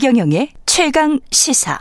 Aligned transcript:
최경영의 0.00 0.50
최강 0.64 1.18
시사. 1.32 1.76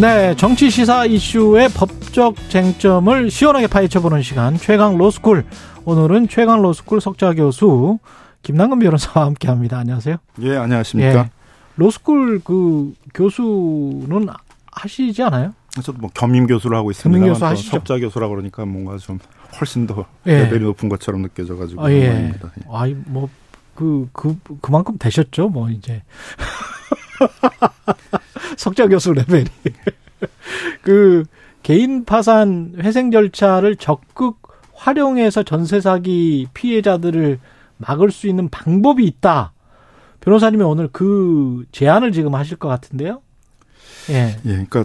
네, 0.00 0.36
정치 0.36 0.70
시사 0.70 1.04
이슈의 1.04 1.68
법적 1.70 2.36
쟁점을 2.48 3.28
시원하게 3.28 3.66
파헤쳐보는 3.66 4.22
시간 4.22 4.56
최강 4.56 4.96
로스쿨. 4.96 5.44
오늘은 5.84 6.28
최강 6.28 6.62
로스쿨 6.62 7.00
석좌 7.00 7.34
교수 7.34 7.98
김남근 8.42 8.78
변호사와 8.78 9.26
함께합니다. 9.26 9.78
안녕하세요. 9.78 10.16
예, 10.42 10.56
안녕하십니까. 10.56 11.18
예, 11.18 11.30
로스쿨 11.74 12.42
그 12.44 12.94
교수는 13.14 14.28
하시지 14.74 15.22
않아요? 15.22 15.54
저도 15.82 15.98
뭐 15.98 16.10
겸임 16.12 16.46
교수를 16.46 16.76
하고 16.76 16.90
있습니다. 16.90 17.18
겸임 17.18 17.32
교수 17.32 17.44
하시죠. 17.44 17.70
석좌 17.70 17.98
교수라 17.98 18.28
그러니까 18.28 18.64
뭔가 18.64 18.96
좀 18.98 19.18
훨씬 19.60 19.86
더 19.86 20.04
예. 20.26 20.44
레벨이 20.44 20.64
높은 20.64 20.88
것처럼 20.88 21.22
느껴져가지고. 21.22 21.84
아, 21.84 21.90
예. 21.90 22.32
아이 22.70 22.94
뭐그 22.94 24.10
그 24.12 24.38
그만큼 24.60 24.96
되셨죠, 24.98 25.48
뭐 25.48 25.70
이제. 25.70 26.02
석좌 28.56 28.88
교수 28.88 29.12
레벨이. 29.12 29.46
그 30.82 31.24
개인 31.62 32.04
파산 32.04 32.74
회생 32.78 33.10
절차를 33.10 33.76
적극 33.76 34.42
활용해서 34.74 35.44
전세 35.44 35.80
사기 35.80 36.46
피해자들을 36.52 37.38
막을 37.78 38.10
수 38.10 38.28
있는 38.28 38.48
방법이 38.48 39.04
있다. 39.04 39.52
변호사님이 40.20 40.62
오늘 40.62 40.88
그 40.92 41.64
제안을 41.72 42.12
지금 42.12 42.34
하실 42.34 42.56
것 42.56 42.68
같은데요. 42.68 43.20
예. 44.10 44.36
예, 44.44 44.48
그러니까 44.48 44.84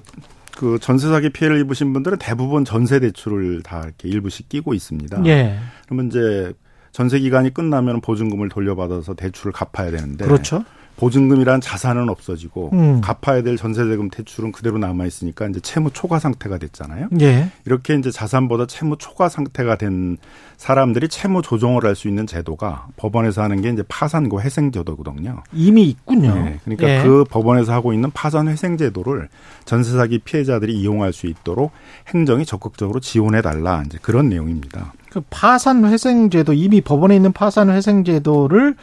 그 0.58 0.78
전세 0.82 1.08
사기 1.08 1.30
피해를 1.30 1.60
입으신 1.62 1.94
분들은 1.94 2.18
대부분 2.18 2.66
전세 2.66 3.00
대출을 3.00 3.64
다 3.64 3.82
이렇게 3.84 4.10
일부씩 4.10 4.50
끼고 4.50 4.74
있습니다. 4.74 5.26
예. 5.26 5.58
그러면 5.86 6.08
이제 6.08 6.54
전세 6.92 7.20
기간이 7.20 7.54
끝나면 7.54 8.02
보증금을 8.02 8.50
돌려받아서 8.50 9.14
대출을 9.14 9.52
갚아야 9.52 9.92
되는데 9.92 10.26
그렇죠. 10.26 10.66
보증금이란 11.00 11.62
자산은 11.62 12.10
없어지고 12.10 12.72
음. 12.74 13.00
갚아야 13.02 13.42
될 13.42 13.56
전세대금 13.56 14.10
대출은 14.10 14.52
그대로 14.52 14.78
남아 14.78 15.06
있으니까 15.06 15.48
이제 15.48 15.62
채무 15.62 15.92
초과 15.94 16.20
상태가 16.20 16.58
됐잖아요. 16.58 17.08
예. 17.22 17.50
이렇게 17.66 17.96
이제 17.96 18.12
자산보다 18.12 18.66
채무 18.66 18.98
초과 18.98 19.30
상태가 19.30 19.78
된 19.78 20.18
사람들이 20.58 21.08
채무 21.08 21.42
조정을 21.42 21.86
할 21.86 21.96
수 21.96 22.08
있는 22.08 22.28
제도가 22.28 22.88
법원에서 22.98 23.42
하는 23.42 23.62
게 23.62 23.70
이제 23.70 23.84
파산고 23.88 24.42
회생 24.42 24.72
제도거든요. 24.72 25.44
이미 25.54 25.84
있군요. 25.86 26.34
네. 26.36 26.60
그러니까 26.64 26.88
예. 26.90 27.04
그 27.04 27.24
법원에서 27.30 27.74
하고 27.74 27.94
있는 27.94 28.12
파산 28.12 28.48
회생 28.48 28.78
제도를 28.78 29.28
전세 29.66 29.92
사기 29.98 30.20
피해자들이 30.20 30.80
이용할 30.80 31.12
수 31.14 31.28
있도록 31.28 31.72
행정이 32.14 32.46
적극적으로 32.46 33.00
지원해 33.00 33.42
달라 33.42 33.84
이제 33.86 33.98
그런 34.02 34.30
내용입니다. 34.30 34.94
그 35.10 35.22
파산 35.30 35.84
회생 35.86 36.30
제도 36.30 36.54
이미 36.54 36.82
법원에 36.82 37.16
있는 37.16 37.32
파산 37.34 37.70
회생 37.70 38.04
제도를 38.04 38.76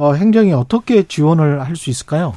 어, 0.00 0.14
행정이 0.14 0.52
어떻게 0.52 1.02
지원을 1.02 1.60
할 1.64 1.76
수 1.76 1.90
있을까요? 1.90 2.34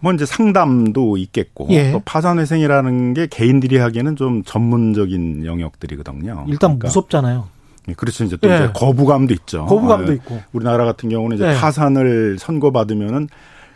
뭐 0.00 0.12
이제 0.12 0.26
상담도 0.26 1.16
있겠고 1.16 1.68
예. 1.70 1.92
또 1.92 2.00
파산회생이라는 2.04 3.14
게 3.14 3.28
개인들이 3.28 3.78
하기에는 3.78 4.16
좀 4.16 4.42
전문적인 4.42 5.46
영역들이거든요. 5.46 6.44
일단 6.48 6.70
그러니까 6.70 6.88
무섭잖아요. 6.88 7.46
예, 7.88 7.92
그렇죠. 7.94 8.24
이제 8.24 8.36
또 8.40 8.50
예. 8.50 8.56
이제 8.56 8.70
거부감도 8.74 9.32
있죠. 9.34 9.64
거부감도 9.66 10.10
아, 10.12 10.14
있고. 10.14 10.40
우리나라 10.52 10.84
같은 10.84 11.08
경우는 11.08 11.36
이제 11.36 11.46
예. 11.48 11.54
파산을 11.56 12.36
선고받으면은 12.40 13.28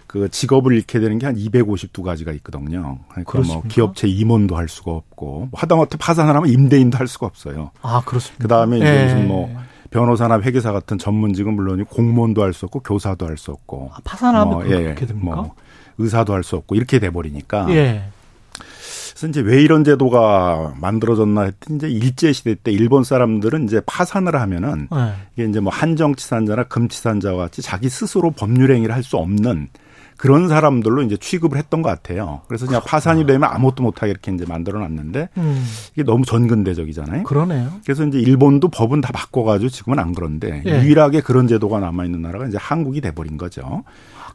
그 0.08 0.28
직업을 0.28 0.72
잃게 0.74 0.98
되는 1.00 1.18
게 1.18 1.26
한 1.26 1.36
252가지가 1.36 2.34
있거든요. 2.36 2.98
그러니까 3.08 3.14
뭐 3.16 3.24
그렇습니까? 3.24 3.54
뭐 3.62 3.62
기업체 3.68 4.08
임원도 4.08 4.56
할 4.56 4.68
수가 4.68 4.92
없고 4.92 5.26
뭐 5.26 5.48
하다못해 5.52 5.96
파산을 5.98 6.34
하면 6.34 6.48
임대인도 6.48 6.98
할 6.98 7.06
수가 7.06 7.26
없어요. 7.26 7.70
아 7.82 8.02
그렇습니다. 8.04 8.42
그 8.42 8.48
다음에 8.48 8.78
이제 8.78 8.86
예. 8.86 9.04
무슨 9.04 9.28
뭐 9.28 9.48
변호사나 9.90 10.40
회계사 10.40 10.72
같은 10.72 10.98
전문직은 10.98 11.52
물론이고 11.54 11.88
공무원도 11.90 12.42
할 12.42 12.52
수 12.52 12.66
없고 12.66 12.80
교사도 12.80 13.26
할 13.26 13.36
수 13.36 13.50
없고 13.52 13.90
아, 13.94 13.98
파산하면 14.04 14.48
뭐, 14.48 14.64
예, 14.66 14.82
그렇게 14.82 15.06
됩니까? 15.06 15.36
뭐 15.36 15.54
의사도 15.98 16.32
할 16.34 16.42
수 16.42 16.56
없고 16.56 16.74
이렇게 16.74 16.98
돼 16.98 17.10
버리니까. 17.10 17.66
예. 17.70 18.04
그래서 19.10 19.28
이제 19.28 19.40
왜 19.40 19.62
이런 19.62 19.82
제도가 19.82 20.74
만들어졌나 20.78 21.42
했더니 21.42 21.76
이제 21.78 21.88
일제 21.88 22.32
시대 22.34 22.54
때 22.54 22.70
일본 22.70 23.02
사람들은 23.02 23.64
이제 23.64 23.80
파산을 23.86 24.38
하면은 24.38 24.88
네. 24.90 25.12
이게 25.36 25.48
이제 25.48 25.58
뭐 25.60 25.72
한정치산자나 25.72 26.64
금치산자와 26.64 27.44
같이 27.44 27.62
자기 27.62 27.88
스스로 27.88 28.30
법률 28.30 28.72
행위를 28.72 28.94
할 28.94 29.02
수 29.02 29.16
없는 29.16 29.68
그런 30.16 30.48
사람들로 30.48 31.02
이제 31.02 31.16
취급을 31.16 31.58
했던 31.58 31.82
것 31.82 31.88
같아요. 31.88 32.40
그래서 32.48 32.66
그냥 32.66 32.82
파산이 32.84 33.26
되면 33.26 33.44
아무것도 33.44 33.82
못하게 33.82 34.10
이렇게 34.10 34.32
이제 34.32 34.44
만들어 34.46 34.78
놨는데 34.80 35.28
음. 35.36 35.64
이게 35.92 36.02
너무 36.02 36.24
전근대적이잖아요. 36.24 37.24
그러네요. 37.24 37.72
그래서 37.84 38.04
이제 38.04 38.18
일본도 38.18 38.68
법은 38.68 39.00
다 39.00 39.12
바꿔가지고 39.12 39.68
지금은 39.68 39.98
안 39.98 40.14
그런데 40.14 40.62
예. 40.66 40.82
유일하게 40.82 41.20
그런 41.20 41.46
제도가 41.48 41.80
남아 41.80 42.04
있는 42.04 42.22
나라가 42.22 42.46
이제 42.46 42.56
한국이 42.58 43.00
돼버린 43.00 43.36
거죠. 43.36 43.84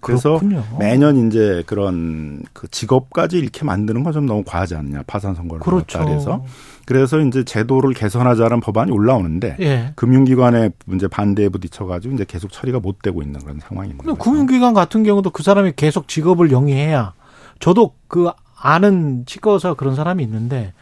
그래서 0.01 0.39
그렇군요. 0.39 0.63
매년 0.79 1.27
이제 1.27 1.63
그런 1.67 2.41
그 2.53 2.67
직업까지 2.69 3.37
이렇게 3.37 3.63
만드는 3.65 4.03
건 4.03 4.11
좀 4.11 4.25
너무 4.25 4.43
과하지 4.45 4.75
않냐 4.75 5.03
파산 5.07 5.35
선거를 5.35 5.61
그렇죠. 5.61 5.99
따라서 5.99 6.43
그래서 6.85 7.19
이제 7.21 7.43
제도를 7.45 7.93
개선하자는 7.93 8.59
법안이 8.59 8.91
올라오는데 8.91 9.55
예. 9.61 9.93
금융기관의 9.95 10.71
문제 10.85 11.07
반대에 11.07 11.47
부딪혀가지고 11.49 12.15
이제 12.15 12.25
계속 12.27 12.51
처리가 12.51 12.79
못 12.81 13.01
되고 13.01 13.21
있는 13.21 13.39
그런 13.39 13.59
상황입니다. 13.59 14.13
금융기관 14.15 14.73
같은 14.73 15.03
경우도 15.03 15.29
그 15.29 15.43
사람이 15.43 15.73
계속 15.77 16.07
직업을 16.09 16.51
영위해야 16.51 17.13
저도 17.59 17.93
그 18.09 18.29
아는 18.57 19.23
치과 19.25 19.51
의사 19.53 19.73
그런 19.75 19.95
사람이 19.95 20.21
있는데 20.23 20.73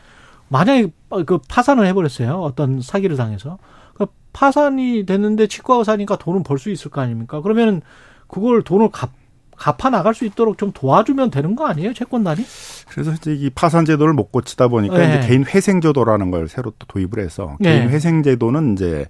만약에 0.48 0.92
그 1.28 1.38
파산을 1.48 1.86
해버렸어요 1.88 2.42
어떤 2.42 2.82
사기를 2.82 3.16
당해서 3.16 3.60
그 3.96 4.08
파산이 4.34 5.06
됐는데 5.06 5.46
치과 5.48 5.76
의사니까 5.76 6.16
돈은 6.18 6.42
벌 6.44 6.58
수 6.58 6.72
있을 6.72 6.90
거 6.90 7.02
아닙니까? 7.02 7.42
그러면 7.42 7.82
그걸 8.30 8.62
돈을 8.64 8.90
갚 8.92 9.12
갚아 9.58 9.90
나갈 9.90 10.14
수 10.16 10.24
있도록 10.24 10.58
좀 10.58 10.72
도와주면 10.72 11.32
되는 11.32 11.54
거 11.54 11.68
아니에요, 11.68 11.94
채권단이? 11.94 12.42
그래서 12.88 13.12
이제 13.12 13.34
이 13.34 13.50
파산 13.50 13.84
제도를 13.84 14.14
못 14.14 14.32
고치다 14.32 14.70
보니까 14.70 14.98
네. 14.98 15.18
이제 15.20 15.28
개인 15.28 15.44
회생 15.46 15.82
제도라는 15.82 16.32
걸 16.32 16.48
새로 16.48 16.72
또 16.80 16.86
도입을 16.88 17.20
해서 17.20 17.58
개인 17.62 17.88
네. 17.88 17.94
회생 17.94 18.24
제도는 18.24 18.74
이제 18.74 19.06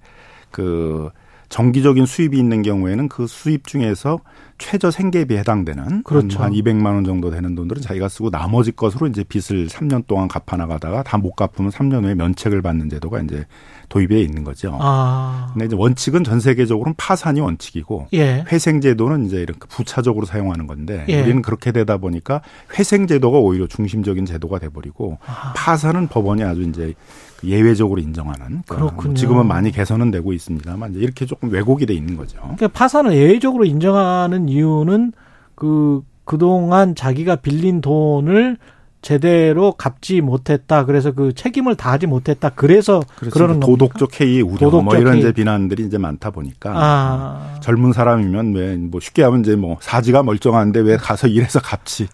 그 0.50 1.12
정기적인 1.50 2.06
수입이 2.08 2.38
있는 2.38 2.62
경우에는 2.64 3.10
그 3.10 3.28
수입 3.28 3.68
중에서 3.68 4.20
최저 4.58 4.90
생계비에 4.92 5.38
해당되는 5.40 6.04
그렇죠. 6.04 6.42
한 6.42 6.52
200만 6.52 6.86
원 6.86 7.04
정도 7.04 7.30
되는 7.32 7.54
돈들은 7.56 7.82
자기가 7.84 8.08
쓰고 8.10 8.30
나머지 8.32 8.72
것으로 8.72 9.06
이제 9.08 9.24
빚을 9.24 9.68
3년 9.68 10.06
동안 10.08 10.28
갚아 10.28 10.58
나가다가 10.58 11.04
다 11.04 11.18
못 11.18 11.36
갚으면 11.36 11.72
3년 11.72 12.04
후에 12.06 12.16
면책을 12.16 12.62
받는 12.64 12.90
제도가 12.90 13.22
이제 13.22 13.46
도입에 13.90 14.22
있는 14.22 14.44
거죠. 14.44 14.78
아. 14.80 15.50
근데 15.54 15.66
이제 15.66 15.76
원칙은 15.76 16.24
전 16.24 16.40
세계적으로는 16.40 16.94
파산이 16.98 17.42
원칙이고 17.42 18.08
예. 18.14 18.46
회생 18.52 18.80
제도는 18.82 19.26
이제 19.26 19.38
이렇게 19.38 19.60
부차적으로 19.68 20.26
사용하는 20.26 20.68
건데 20.68 21.06
예. 21.10 21.22
우리는 21.22 21.42
그렇게 21.42 21.72
되다 21.72 21.98
보니까 21.98 22.42
회생 22.78 23.08
제도가 23.08 23.40
오히려 23.40 23.68
중심적인 23.68 24.26
제도가 24.26 24.60
돼 24.60 24.70
버리고 24.70 25.18
아. 25.26 25.54
파산은 25.56 26.08
법원이 26.08 26.44
아주 26.44 26.62
이제 26.64 26.94
그 27.40 27.48
예외적으로 27.48 28.00
인정하는 28.02 28.64
그렇군요. 28.68 29.14
지금은 29.14 29.48
많이 29.48 29.72
개선은 29.72 30.12
되고 30.12 30.34
있습니다만 30.34 30.92
이제 30.92 31.00
이렇게 31.00 31.26
조금 31.26 31.50
왜곡이 31.50 31.86
돼 31.86 31.94
있는 31.94 32.16
거죠. 32.16 32.38
그러니까 32.42 32.68
파산을 32.68 33.14
예외적으로 33.16 33.66
인정하는 33.66 34.50
이유는 34.50 35.14
그 35.56 36.02
그동안 36.26 36.96
자기가 36.96 37.38
빌린 37.38 37.82
돈을 37.82 38.58
제대로 39.02 39.72
갚지 39.74 40.22
못했다. 40.22 40.86
그래서 40.86 41.12
그 41.12 41.34
책임을 41.34 41.76
다하지 41.76 42.08
못했다. 42.08 42.50
그래서. 42.50 43.02
그러는 43.32 43.60
도덕적 43.60 44.20
해이 44.20 44.42
우려 44.42 44.58
도덕적 44.58 44.84
뭐 44.84 44.96
이런 44.98 45.18
이제 45.18 45.32
비난들이 45.32 45.86
이제 45.86 45.98
많다 45.98 46.32
보니까 46.32 46.74
아. 46.76 47.60
젊은 47.62 47.94
사람이면 47.94 48.54
왜 48.56 48.80
뭐 48.90 49.00
쉽게 49.00 49.24
하면 49.24 49.42
이제 49.42 49.56
뭐 49.56 49.78
사지가 49.82 50.24
멀쩡한데 50.24 50.80
왜 50.82 50.98
가서 50.98 51.28
일해서 51.28 51.60
갚지 51.60 52.08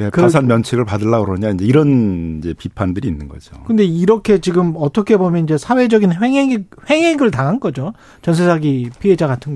예, 0.00 0.10
그 0.10 0.22
파산 0.22 0.46
면책을 0.46 0.84
받으려고 0.84 1.26
그러냐 1.26 1.50
이제 1.50 1.64
이런 1.64 2.38
이제 2.38 2.52
비판들이 2.52 3.06
있는 3.06 3.28
거죠. 3.28 3.54
근데 3.66 3.84
이렇게 3.84 4.38
지금 4.40 4.74
어떻게 4.76 5.16
보면 5.16 5.44
이제 5.44 5.56
사회적인 5.56 6.12
횡행 6.20 6.64
횡행을 6.90 7.30
당한 7.30 7.60
거죠. 7.60 7.92
전세 8.22 8.44
사기 8.44 8.90
피해자 8.98 9.26
같은 9.26 9.54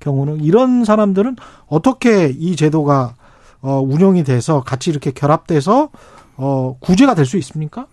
경우는 0.00 0.42
이런 0.42 0.84
사람들은 0.84 1.36
어떻게 1.66 2.28
이 2.28 2.56
제도가 2.56 3.14
어 3.64 3.80
운영이 3.80 4.24
돼서 4.24 4.62
같이 4.62 4.90
이렇게 4.90 5.10
결합돼서 5.10 5.88
어, 6.36 6.76
구제가 6.80 7.14
될 7.14 7.24
수 7.24 7.38
있습니까? 7.38 7.86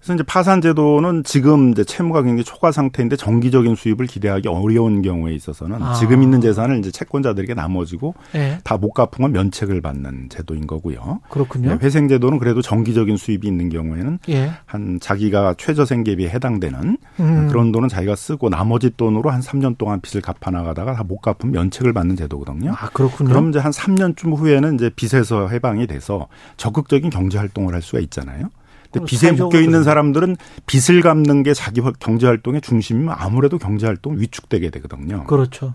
그래서 0.00 0.14
이제 0.14 0.22
파산 0.22 0.62
제도는 0.62 1.24
지금 1.24 1.70
이제 1.70 1.84
채무가 1.84 2.22
굉장히 2.22 2.42
초과 2.42 2.72
상태인데 2.72 3.16
정기적인 3.16 3.74
수입을 3.74 4.06
기대하기 4.06 4.48
어려운 4.48 5.02
경우에 5.02 5.34
있어서는 5.34 5.82
아. 5.82 5.92
지금 5.94 6.22
있는 6.22 6.40
재산을 6.40 6.78
이제 6.78 6.90
채권자들에게 6.90 7.52
나눠지고 7.52 8.14
네. 8.32 8.58
다못 8.64 8.94
갚으면 8.94 9.32
면책을 9.32 9.82
받는 9.82 10.30
제도인 10.30 10.66
거고요. 10.66 11.20
그렇군요. 11.28 11.70
네, 11.70 11.78
회생 11.82 12.08
제도는 12.08 12.38
그래도 12.38 12.62
정기적인 12.62 13.18
수입이 13.18 13.46
있는 13.46 13.68
경우에는 13.68 14.20
예. 14.30 14.52
한 14.64 14.98
자기가 15.00 15.54
최저 15.58 15.84
생계비에 15.84 16.30
해당되는 16.30 16.96
음. 17.20 17.48
그런 17.48 17.70
돈은 17.70 17.90
자기가 17.90 18.16
쓰고 18.16 18.48
나머지 18.48 18.90
돈으로 18.96 19.28
한 19.30 19.40
3년 19.42 19.76
동안 19.76 20.00
빚을 20.00 20.22
갚아 20.22 20.50
나가다가 20.50 20.94
다 20.94 21.04
못 21.10 21.20
갚으면 21.22 21.52
면책을 21.52 21.92
받는 21.92 22.14
제도거든요. 22.14 22.70
아, 22.70 22.88
그렇군요. 22.90 23.30
그럼 23.30 23.48
이제 23.50 23.58
한 23.58 23.72
3년쯤 23.72 24.36
후에는 24.38 24.76
이제 24.76 24.90
빚에서 24.94 25.48
해방이 25.48 25.88
돼서 25.88 26.28
적극적인 26.56 27.10
경제 27.10 27.36
활동을 27.36 27.74
할 27.74 27.82
수가 27.82 27.98
있잖아요. 27.98 28.48
근데 28.90 29.06
빚에 29.06 29.32
묶여 29.32 29.60
있는 29.60 29.84
사람들은 29.84 30.36
빚을 30.66 31.02
갚는 31.02 31.42
게 31.42 31.54
자기 31.54 31.80
경제 31.98 32.26
활동의 32.26 32.60
중심이면 32.60 33.14
아무래도 33.16 33.58
경제 33.58 33.86
활동 33.86 34.18
위축되게 34.18 34.70
되거든요. 34.70 35.24
그렇죠. 35.24 35.74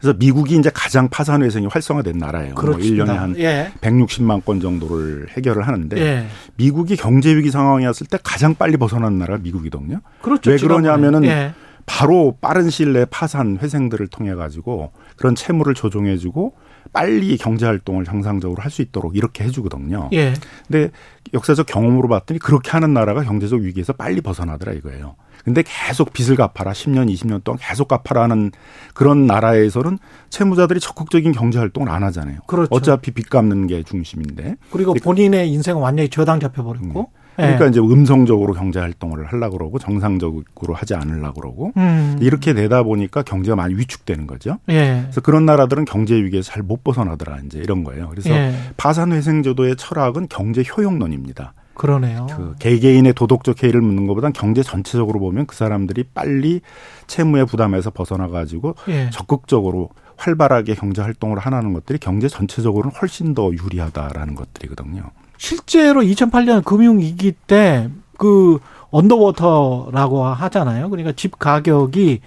그래서 0.00 0.16
미국이 0.18 0.56
이제 0.56 0.70
가장 0.72 1.08
파산 1.08 1.42
회생이 1.42 1.66
활성화된 1.66 2.18
나라예요. 2.18 2.54
뭐 2.54 2.62
그렇습니다. 2.62 3.04
뭐 3.04 3.14
1년에 3.14 3.18
한 3.18 3.36
예. 3.38 3.72
160만 3.80 4.44
건 4.44 4.60
정도를 4.60 5.26
해결을 5.30 5.66
하는데 5.66 5.96
예. 5.98 6.26
미국이 6.56 6.96
경제 6.96 7.34
위기 7.34 7.50
상황이었을 7.50 8.06
때 8.06 8.18
가장 8.22 8.54
빨리 8.54 8.76
벗어난 8.76 9.18
나라가 9.18 9.42
미국이거든요. 9.42 10.00
그렇죠. 10.22 10.50
왜 10.50 10.56
그러냐면은 10.56 11.24
예. 11.24 11.52
바로 11.86 12.36
빠른 12.40 12.70
시일 12.70 12.92
내에 12.92 13.06
파산 13.06 13.58
회생들을 13.60 14.08
통해 14.08 14.34
가지고 14.34 14.92
그런 15.16 15.34
채무를 15.34 15.74
조정해 15.74 16.18
주고 16.18 16.54
빨리 16.92 17.36
경제 17.36 17.66
활동을 17.66 18.04
정상적으로 18.04 18.62
할 18.62 18.70
수 18.70 18.82
있도록 18.82 19.16
이렇게 19.16 19.44
해 19.44 19.50
주거든요. 19.50 20.10
예. 20.12 20.34
근데 20.66 20.90
역사적 21.32 21.66
경험으로 21.66 22.08
봤더니 22.08 22.38
그렇게 22.38 22.70
하는 22.70 22.92
나라가 22.92 23.22
경제적 23.22 23.60
위기에서 23.60 23.92
빨리 23.94 24.20
벗어나더라 24.20 24.72
이거예요. 24.72 25.16
근데 25.44 25.62
계속 25.64 26.12
빚을 26.12 26.36
갚아라. 26.36 26.72
10년, 26.72 27.10
20년 27.14 27.42
동안 27.44 27.58
계속 27.62 27.88
갚아라 27.88 28.24
하는 28.24 28.50
그런 28.92 29.26
나라에서는 29.26 29.98
채무자들이 30.28 30.80
적극적인 30.80 31.32
경제 31.32 31.58
활동을 31.58 31.88
안 31.88 32.02
하잖아요. 32.02 32.40
그렇죠. 32.46 32.68
어차피 32.74 33.12
빚 33.12 33.30
갚는 33.30 33.66
게 33.68 33.82
중심인데. 33.82 34.56
그리고 34.70 34.92
본인의 34.94 35.50
인생은 35.50 35.80
완전히 35.80 36.10
저당 36.10 36.40
잡혀 36.40 36.62
버렸고. 36.62 37.00
음. 37.00 37.17
그러니까 37.38 37.64
네. 37.66 37.70
이제 37.70 37.80
음성적으로 37.80 38.52
경제 38.52 38.80
활동을 38.80 39.26
하려고 39.26 39.58
그러고 39.58 39.78
정상적으로 39.78 40.74
하지 40.74 40.94
않으려고 40.94 41.40
그러고 41.40 41.72
음. 41.76 42.18
이렇게 42.20 42.52
되다 42.52 42.82
보니까 42.82 43.22
경제가 43.22 43.54
많이 43.54 43.74
위축되는 43.74 44.26
거죠. 44.26 44.58
예. 44.68 45.02
그래서 45.02 45.20
그런 45.20 45.46
나라들은 45.46 45.84
경제 45.84 46.14
위기에서 46.16 46.52
잘 46.52 46.62
못 46.68 46.84
벗어나더라 46.84 47.38
이제 47.46 47.60
이런 47.60 47.84
거예요. 47.84 48.08
그래서 48.10 48.30
예. 48.30 48.52
파산 48.76 49.12
회생 49.12 49.42
제도의 49.42 49.76
철학은 49.76 50.26
경제 50.28 50.62
효용론입니다. 50.62 51.54
그러네요. 51.74 52.26
그 52.28 52.54
개개인의 52.58 53.14
도덕적 53.14 53.62
해이를 53.62 53.80
묻는 53.80 54.06
것보단 54.08 54.32
경제 54.32 54.62
전체적으로 54.62 55.20
보면 55.20 55.46
그 55.46 55.54
사람들이 55.54 56.04
빨리 56.12 56.60
채무의 57.06 57.46
부담에서 57.46 57.90
벗어나 57.90 58.26
가지고 58.28 58.74
예. 58.88 59.08
적극적으로 59.10 59.90
활발하게 60.16 60.74
경제 60.74 61.00
활동을 61.00 61.38
하는 61.38 61.72
것들이 61.72 61.98
경제 61.98 62.26
전체적으로는 62.28 62.90
훨씬 63.00 63.32
더 63.34 63.50
유리하다라는 63.52 64.34
것들이거든요. 64.34 65.04
실제로 65.38 66.02
2008년 66.02 66.62
금융위기 66.64 67.32
때 67.46 67.88
그 68.18 68.58
underwater라고 68.90 70.24
하잖아요. 70.24 70.90
그러니까 70.90 71.12
집 71.16 71.38
가격이 71.38 72.20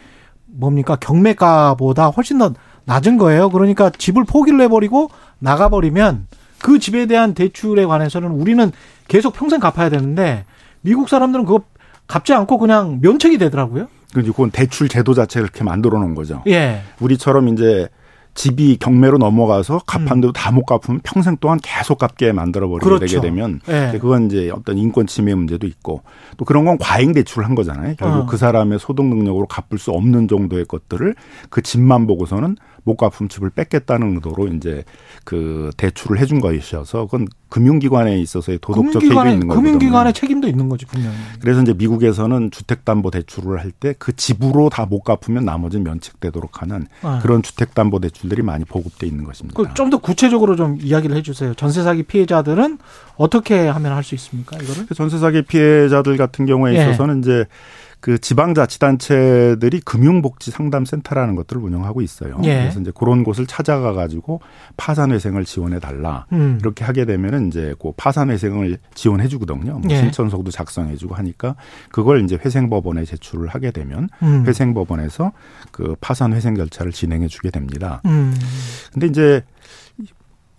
뭡니까 0.45 0.95
경매가보다 0.95 2.07
훨씬 2.07 2.39
더 2.39 2.53
낮은 2.85 3.17
거예요. 3.17 3.51
그러니까 3.51 3.91
집을 3.91 4.23
포기를 4.23 4.59
해버리고 4.61 5.11
나가버리면 5.39 6.27
그 6.59 6.79
집에 6.79 7.05
대한 7.05 7.33
대출에 7.33 7.85
관해서는 7.85 8.31
우리는 8.31 8.71
계속 9.07 9.33
평생 9.33 9.59
갚아야 9.59 9.89
되는데 9.89 10.45
미국 10.81 11.09
사람들은 11.09 11.45
그거 11.45 11.63
갚지 12.07 12.33
않고 12.33 12.57
그냥 12.57 12.99
면책이 13.01 13.37
되더라고요. 13.37 13.87
그건 14.13 14.51
대출 14.51 14.89
제도 14.89 15.13
자체를 15.13 15.45
이렇게 15.45 15.63
만들어 15.63 15.99
놓은 15.99 16.15
거죠. 16.15 16.43
예. 16.47 16.81
우리처럼 16.99 17.47
이제 17.49 17.87
집이 18.33 18.77
경매로 18.77 19.17
넘어가서 19.17 19.81
갚았는데도 19.85 20.29
음. 20.29 20.33
다못 20.33 20.65
갚으면 20.65 21.01
평생 21.03 21.37
동안 21.37 21.59
계속 21.61 21.97
갚게 21.97 22.31
만들어 22.31 22.67
버리게 22.69 22.85
그렇죠. 22.85 23.05
되게 23.05 23.21
되면 23.21 23.59
네. 23.65 23.91
그건 23.99 24.27
이제 24.27 24.49
어떤 24.49 24.77
인권 24.77 25.05
침해 25.05 25.35
문제도 25.35 25.67
있고 25.67 26.01
또 26.37 26.45
그런 26.45 26.65
건 26.65 26.77
과잉 26.77 27.13
대출을 27.13 27.45
한 27.45 27.55
거잖아요. 27.55 27.95
결국 27.97 28.19
어. 28.19 28.25
그 28.25 28.37
사람의 28.37 28.79
소득 28.79 29.05
능력으로 29.05 29.47
갚을 29.47 29.77
수 29.77 29.91
없는 29.91 30.27
정도의 30.27 30.65
것들을 30.65 31.15
그 31.49 31.61
집만 31.61 32.07
보고서는 32.07 32.55
못 32.83 32.95
갚으면 32.97 33.29
집을 33.29 33.49
뺏겠다는 33.51 34.15
의도로 34.15 34.47
이제 34.47 34.83
그 35.23 35.71
대출을 35.77 36.19
해준 36.19 36.39
것이어서 36.41 37.05
그건 37.05 37.27
금융기관에 37.49 38.19
있어서의 38.19 38.59
도덕적 38.61 39.01
책임이 39.01 39.19
있는 39.33 39.47
거거든요. 39.47 39.55
금융기관의 39.55 40.13
책임도 40.13 40.47
있는 40.47 40.69
거지 40.69 40.85
분명히. 40.85 41.15
그래서 41.41 41.61
이제 41.61 41.73
미국에서는 41.73 42.49
주택담보대출을 42.51 43.59
할 43.59 43.71
때 43.79 43.93
그 43.97 44.15
집으로 44.15 44.69
다 44.69 44.85
못 44.85 45.01
갚으면 45.03 45.45
나머지는 45.45 45.83
면책되도록 45.85 46.61
하는 46.61 46.87
아. 47.01 47.19
그런 47.21 47.41
주택담보대출들이 47.43 48.41
많이 48.41 48.65
보급돼 48.65 49.07
있는 49.07 49.23
것입니다. 49.23 49.61
그 49.61 49.73
좀더 49.73 49.97
구체적으로 49.99 50.55
좀 50.55 50.77
이야기를 50.81 51.15
해주세요. 51.17 51.53
전세 51.53 51.83
사기 51.83 52.03
피해자들은 52.03 52.77
어떻게 53.15 53.67
하면 53.67 53.91
할 53.93 54.03
수 54.03 54.15
있습니까? 54.15 54.57
이거를? 54.57 54.87
그 54.87 54.95
전세 54.95 55.17
사기 55.19 55.43
피해자들 55.43 56.17
같은 56.17 56.45
경우에 56.45 56.73
예. 56.75 56.81
있어서는 56.81 57.19
이제 57.19 57.45
그 58.01 58.17
지방자치단체들이 58.19 59.81
금융복지 59.81 60.49
상담센터라는 60.49 61.35
것들을 61.35 61.61
운영하고 61.61 62.01
있어요. 62.01 62.39
예. 62.43 62.61
그래서 62.61 62.79
이제 62.79 62.91
그런 62.93 63.23
곳을 63.23 63.45
찾아가 63.45 63.93
가지고 63.93 64.41
파산회생을 64.75 65.45
지원해 65.45 65.79
달라 65.79 66.25
음. 66.33 66.57
이렇게 66.59 66.83
하게 66.83 67.05
되면은 67.05 67.47
이제 67.47 67.75
그 67.79 67.91
파산회생을 67.95 68.79
지원해 68.95 69.27
주거든요. 69.27 69.79
뭐 69.79 69.91
예. 69.91 69.97
신청서도 69.97 70.49
작성해 70.49 70.95
주고 70.95 71.13
하니까 71.13 71.55
그걸 71.91 72.23
이제 72.23 72.37
회생법원에 72.43 73.05
제출을 73.05 73.47
하게 73.47 73.69
되면 73.69 74.09
음. 74.23 74.45
회생법원에서 74.47 75.31
그 75.71 75.95
파산회생 76.01 76.55
절차를 76.55 76.91
진행해 76.91 77.27
주게 77.27 77.51
됩니다. 77.51 78.01
음. 78.05 78.35
근데 78.91 79.05
이제 79.05 79.43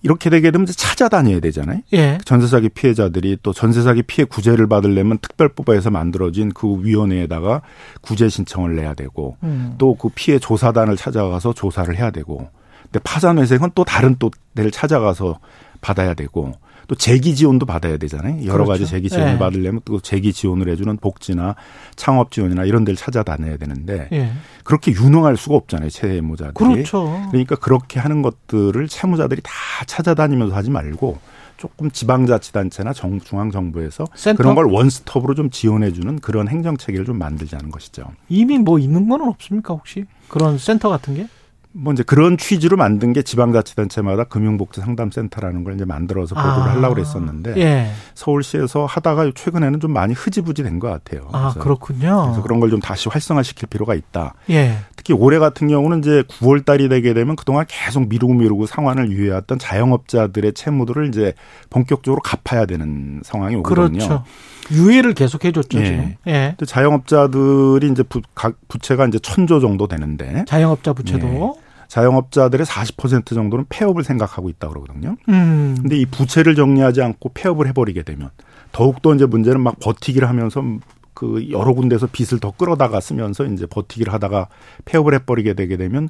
이렇게 0.02 0.31
되게 0.31 0.50
되면 0.50 0.66
찾아다녀야 0.66 1.40
되잖아요. 1.40 1.81
예. 1.93 2.19
전세 2.25 2.49
사기 2.49 2.69
피해자들이 2.69 3.38
또 3.43 3.52
전세 3.52 3.82
사기 3.82 4.02
피해 4.02 4.25
구제를 4.25 4.66
받으려면 4.66 5.19
특별법에서 5.19 5.90
만들어진 5.90 6.52
그 6.52 6.82
위원회에다가 6.82 7.62
구제 8.00 8.28
신청을 8.28 8.75
내야 8.76 8.94
되고 8.94 9.37
음. 9.43 9.75
또그 9.78 10.10
피해 10.14 10.38
조사단을 10.38 10.96
찾아가서 10.96 11.54
조사를 11.54 11.96
해야 11.96 12.10
되고 12.10 12.49
근데 12.84 12.99
파산회생은 13.04 13.70
또 13.75 13.84
다른 13.84 14.16
또 14.19 14.31
데를 14.54 14.70
찾아가서 14.70 15.38
받아야 15.81 16.14
되고 16.14 16.52
또 16.93 16.97
재기 16.97 17.35
지원도 17.35 17.65
받아야 17.65 17.97
되잖아요. 17.97 18.44
여러 18.44 18.65
그렇죠. 18.65 18.69
가지 18.69 18.87
재기 18.87 19.09
지원을 19.09 19.35
예. 19.35 19.39
받으려면 19.39 19.81
또 19.87 19.99
재기 19.99 20.31
지원을 20.31 20.69
해주는 20.69 20.94
복지나 20.99 21.55
창업 21.97 22.31
지원이나 22.31 22.67
이런 22.67 22.85
데를 22.85 22.97
찾아다녀야 22.97 23.56
되는데 23.56 24.09
예. 24.12 24.31
그렇게 24.62 24.93
유능할 24.93 25.39
수가 25.39 25.56
없잖아요. 25.56 25.89
채무자들이. 25.89 26.53
그렇죠. 26.53 27.29
그러니까 27.31 27.56
그렇게 27.56 27.99
하는 27.99 28.21
것들을 28.21 28.87
채무자들이 28.89 29.41
다 29.43 29.53
찾아다니면서 29.87 30.55
하지 30.55 30.69
말고 30.69 31.19
조금 31.56 31.91
지방자치단체나 31.91 32.93
정, 32.93 33.19
중앙정부에서 33.21 34.05
센터? 34.15 34.43
그런 34.43 34.55
걸 34.55 34.67
원스톱으로 34.67 35.35
좀 35.35 35.49
지원해주는 35.49 36.19
그런 36.19 36.47
행정 36.49 36.77
체계를 36.77 37.06
좀 37.06 37.19
만들자는 37.19 37.70
것이죠. 37.70 38.05
이미 38.29 38.58
뭐 38.58 38.79
있는 38.79 39.08
건 39.08 39.22
없습니까 39.22 39.72
혹시 39.72 40.05
그런 40.29 40.58
센터 40.58 40.91
같은 40.91 41.15
게? 41.15 41.27
뭐 41.74 41.93
이제 41.93 42.02
그런 42.02 42.36
취지로 42.36 42.76
만든 42.76 43.12
게 43.14 43.22
지방자치단체마다 43.22 44.24
금융복지 44.24 44.81
상담센터라는 44.82 45.64
걸 45.64 45.74
이제 45.74 45.84
만들어서 45.86 46.34
보도를 46.34 46.52
아. 46.70 46.74
하려고 46.74 46.94
그랬었는데 46.94 47.55
예. 47.56 47.91
서울시에서 48.14 48.84
하다가 48.84 49.31
최근에는 49.34 49.81
좀 49.81 49.93
많이 49.93 50.12
흐지부지 50.12 50.62
된 50.64 50.79
것 50.79 50.88
같아요. 50.88 51.29
아 51.32 51.55
그렇군요. 51.58 52.22
그래서 52.24 52.43
그런 52.43 52.58
걸 52.60 52.70
좀 52.70 52.81
다시 52.81 53.08
활성화시킬 53.08 53.69
필요가 53.69 53.94
있다. 53.94 54.34
예. 54.50 54.79
특히 54.96 55.12
올해 55.14 55.38
같은 55.38 55.69
경우는 55.69 55.98
이제 56.00 56.22
9월 56.29 56.64
달이 56.64 56.88
되게 56.88 57.12
되면 57.14 57.36
그동안 57.36 57.64
계속 57.69 58.08
미루고 58.08 58.34
미루고 58.34 58.67
상환을 58.67 59.10
유예했던 59.10 59.58
자영업자들의 59.58 60.52
채무들을 60.55 61.08
이제 61.08 61.32
본격적으로 61.70 62.20
갚아야 62.22 62.67
되는 62.67 63.20
상황이 63.24 63.56
오거든요. 63.56 63.86
그렇죠. 63.98 64.24
유예를 64.70 65.12
계속 65.14 65.44
해줬죠. 65.44 65.81
예. 65.81 65.84
지금. 65.84 66.14
예. 66.29 66.56
자영업자들이 66.67 67.88
이제 67.91 68.02
부, 68.02 68.20
각 68.34 68.55
부채가 68.69 69.06
이제 69.06 69.19
천조 69.19 69.60
정도 69.60 69.86
되는데 69.88 70.44
자영업자 70.46 70.93
부채도 70.93 71.26
예. 71.26 71.61
자영업자들의 71.93 72.65
40% 72.65 73.34
정도는 73.34 73.67
폐업을 73.69 74.03
생각하고 74.03 74.49
있다 74.49 74.69
그러거든요. 74.69 75.17
음. 75.29 75.77
근데 75.79 75.99
이 75.99 76.06
부채를 76.06 76.55
정리하지 76.55 77.03
않고 77.03 77.32
폐업을 77.34 77.67
해버리게 77.69 78.03
되면 78.03 78.31
더욱더 78.72 79.15
이제 79.15 79.27
문제는 79.27 79.61
막 79.61 79.79
버티기를 79.79 80.27
하면서 80.27 80.65
그 81.13 81.51
여러 81.51 81.75
군데서 81.75 82.08
빚을 82.11 82.41
더 82.41 82.51
끌어다가 82.53 83.01
쓰면서 83.01 83.44
이제 83.44 83.67
버티기를 83.67 84.11
하다가 84.11 84.49
폐업을 84.87 85.13
해버리게 85.13 85.53
되게 85.53 85.77
되면 85.77 86.08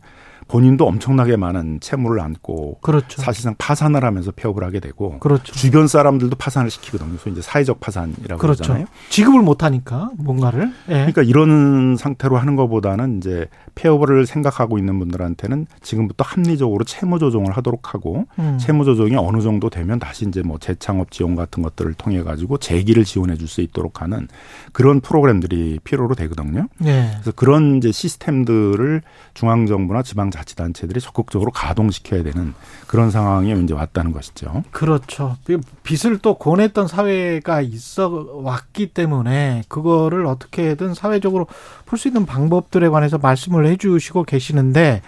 본인도 0.49 0.87
엄청나게 0.87 1.37
많은 1.37 1.79
채무를 1.81 2.21
안고 2.21 2.79
그렇죠. 2.81 3.23
사실상 3.23 3.55
파산을 3.59 4.05
하면서 4.05 4.33
폐업을 4.33 4.65
하게 4.65 4.81
되고 4.81 5.19
그렇죠. 5.21 5.53
주변 5.53 5.87
사람들도 5.87 6.37
파산을 6.37 6.71
시키거든요. 6.71 7.17
소위 7.19 7.33
이제 7.33 7.43
사회적 7.43 7.79
파산이라고 7.81 8.39
그렇죠. 8.41 8.63
그러잖아요. 8.65 8.87
지급을 9.11 9.43
못 9.43 9.63
하니까 9.63 10.11
뭔가를. 10.17 10.73
예. 10.89 10.93
그러니까 10.95 11.23
이런 11.23 11.97
상태로 11.97 12.37
하는 12.37 12.57
것보다는 12.57 13.19
이제 13.19 13.47
폐업을 13.77 14.27
생각하고 14.27 14.79
있는 14.79 14.99
분들한테는 14.99 15.67
지금부터 15.83 16.25
합리적으로 16.27 16.85
채무 16.85 17.19
조정을 17.19 17.57
하도록 17.57 17.95
하고 17.95 18.27
음. 18.39 18.59
채무 18.61 18.85
조정이 18.85 19.15
어느 19.17 19.41
정도 19.41 19.71
되면 19.71 19.99
다시 19.99 20.27
이제 20.27 20.43
뭐 20.43 20.59
재창업 20.59 21.13
지원 21.13 21.37
같은 21.37 21.63
것들을 21.63 21.95
통해 21.95 22.23
가지고 22.25 22.59
재기를 22.59 23.05
지원해 23.05 23.37
줄 23.37 23.53
수 23.53 23.61
있도록 23.61 24.01
하는 24.01 24.29
그런 24.73 25.01
프로그램들이 25.01 25.79
필요로 25.85 26.15
되거든요. 26.15 26.69
예. 26.85 27.11
그래서 27.13 27.33
그런 27.33 27.77
이제 27.77 27.93
시스템들을 27.93 29.03
중앙 29.35 29.67
정부나 29.67 30.03
지방 30.03 30.31
자치단체들이 30.33 31.01
적극적으로 31.01 31.53
가동시켜야 31.53 32.25
되는 32.25 32.55
그런 32.89 33.13
상황이 33.13 33.53
이제 33.63 33.73
왔다는 33.73 34.11
것이죠. 34.11 34.65
그렇죠. 34.73 35.37
빚을 35.85 36.19
또 36.19 36.35
권했던 36.35 36.89
사회가 36.89 37.61
있어 37.61 38.27
왔기 38.43 38.89
때문에 38.89 39.63
그거를 39.69 40.27
어떻게든 40.27 40.95
사회적으로 40.95 41.47
풀 41.87 41.99
수 41.99 42.09
있는 42.09 42.27
방법들에 42.27 42.89
관해서 42.89 43.19
말씀을 43.19 43.67
해 43.67 43.77
주시고 43.77 44.25
계시는데 44.25 45.03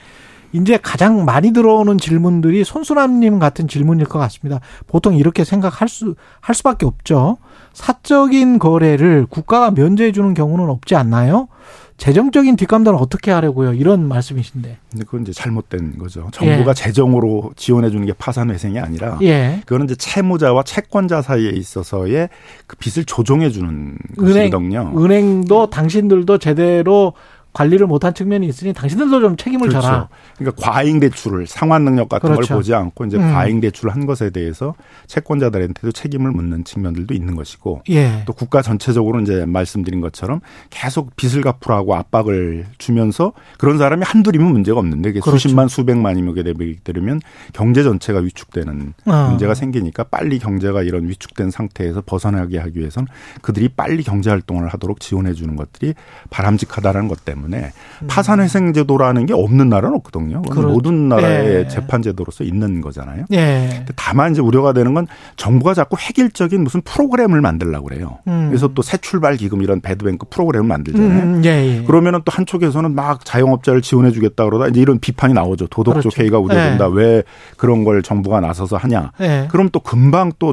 이제 0.52 0.78
가장 0.80 1.24
많이 1.24 1.52
들어오는 1.52 1.98
질문들이 1.98 2.62
손수남님 2.62 3.40
같은 3.40 3.66
질문일 3.66 4.06
것 4.06 4.20
같습니다. 4.20 4.60
보통 4.86 5.16
이렇게 5.16 5.42
생각할 5.42 5.88
수, 5.88 6.14
할 6.40 6.54
수밖에 6.54 6.86
없죠. 6.86 7.38
사적인 7.72 8.60
거래를 8.60 9.26
국가가 9.28 9.72
면제해 9.72 10.12
주는 10.12 10.32
경우는 10.32 10.68
없지 10.70 10.94
않나요? 10.94 11.48
재정적인 11.96 12.56
뒷감당을 12.56 12.98
어떻게 13.00 13.30
하려고요? 13.30 13.72
이런 13.74 14.06
말씀이신데. 14.08 14.78
근데 14.90 15.04
그건 15.04 15.22
이제 15.22 15.32
잘못된 15.32 15.98
거죠. 15.98 16.28
정부가 16.32 16.70
예. 16.70 16.74
재정으로 16.74 17.52
지원해 17.56 17.90
주는 17.90 18.04
게 18.04 18.12
파산 18.12 18.50
회생이 18.50 18.78
아니라 18.78 19.18
예. 19.22 19.60
그거는 19.60 19.86
이제 19.86 19.94
채무자와 19.94 20.64
채권자 20.64 21.22
사이에 21.22 21.50
있어서의 21.50 22.28
그 22.66 22.76
빚을 22.76 23.04
조정해 23.04 23.50
주는 23.50 23.96
것이거든요. 24.18 24.92
은행도 24.96 25.70
당신들도 25.70 26.38
제대로 26.38 27.12
관리를 27.54 27.86
못한 27.86 28.12
측면이 28.12 28.46
있으니 28.48 28.72
당신들도 28.74 29.20
좀 29.20 29.36
책임을 29.36 29.68
그렇죠. 29.68 29.80
져라. 29.80 30.08
그러니까 30.36 30.60
과잉 30.60 31.00
대출을 31.00 31.46
상환 31.46 31.84
능력 31.84 32.08
같은 32.08 32.28
그렇죠. 32.28 32.48
걸 32.48 32.56
보지 32.58 32.74
않고 32.74 33.06
이제 33.06 33.16
음. 33.16 33.32
과잉 33.32 33.60
대출을 33.60 33.94
한 33.94 34.06
것에 34.06 34.30
대해서 34.30 34.74
채권자들한테도 35.06 35.92
책임을 35.92 36.32
묻는 36.32 36.64
측면들도 36.64 37.14
있는 37.14 37.36
것이고 37.36 37.82
예. 37.90 38.24
또 38.26 38.32
국가 38.32 38.60
전체적으로 38.60 39.20
이제 39.20 39.46
말씀드린 39.46 40.00
것처럼 40.00 40.40
계속 40.70 41.14
빚을 41.14 41.42
갚으라고 41.42 41.94
압박을 41.94 42.66
주면서 42.78 43.32
그런 43.56 43.78
사람이 43.78 44.02
한둘이면 44.04 44.50
문제가 44.50 44.80
없는데 44.80 45.12
그렇죠. 45.12 45.30
수십만 45.30 45.68
수백만이면 45.68 46.34
되면 46.82 47.20
경제 47.52 47.84
전체가 47.84 48.18
위축되는 48.18 48.94
어. 49.06 49.28
문제가 49.30 49.54
생기니까 49.54 50.04
빨리 50.04 50.40
경제가 50.40 50.82
이런 50.82 51.08
위축된 51.08 51.52
상태에서 51.52 52.02
벗어나게 52.04 52.58
하기 52.58 52.80
위해서는 52.80 53.06
그들이 53.42 53.68
빨리 53.68 54.02
경제 54.02 54.30
활동을 54.30 54.68
하도록 54.68 54.98
지원해 54.98 55.34
주는 55.34 55.54
것들이 55.54 55.94
바람직하다는 56.30 57.06
것 57.06 57.24
때문에 57.24 57.43
때문에 57.44 57.72
음. 58.02 58.06
파산회생제도라는 58.06 59.26
게 59.26 59.34
없는 59.34 59.68
나라는 59.68 59.96
없거든요. 59.96 60.42
그렇죠. 60.42 60.68
모든 60.68 61.08
나라의 61.08 61.54
예. 61.54 61.68
재판제도로서 61.68 62.44
있는 62.44 62.80
거잖아요. 62.80 63.24
예. 63.32 63.84
다만 63.96 64.32
이제 64.32 64.40
우려가 64.40 64.72
되는 64.72 64.94
건 64.94 65.06
정부가 65.36 65.74
자꾸 65.74 65.96
획일적인 66.00 66.62
무슨 66.62 66.80
프로그램을 66.82 67.40
만들려고 67.40 67.88
그래요. 67.88 68.18
음. 68.26 68.46
그래서 68.48 68.68
또 68.68 68.84
새 68.84 68.98
출발 68.98 69.36
기금 69.36 69.62
이런 69.62 69.80
배드뱅크 69.80 70.26
프로그램을 70.28 70.68
만들잖아요. 70.68 71.22
음. 71.22 71.42
예, 71.46 71.78
예. 71.78 71.84
그러면은 71.84 72.20
또 72.24 72.30
한쪽에서는 72.30 72.94
막 72.94 73.24
자영업자를 73.24 73.80
지원해 73.80 74.10
주겠다 74.10 74.44
그러다 74.44 74.66
이제 74.68 74.80
이런 74.80 74.98
비판이 74.98 75.32
나오죠. 75.32 75.68
도덕적 75.68 76.02
그렇죠. 76.02 76.22
해이가 76.22 76.38
우려된다. 76.38 76.86
예. 76.86 76.90
왜 76.92 77.22
그런 77.56 77.84
걸 77.84 78.02
정부가 78.02 78.40
나서서 78.40 78.76
하냐. 78.76 79.12
예. 79.20 79.48
그럼 79.50 79.70
또 79.72 79.80
금방 79.80 80.32
또 80.38 80.52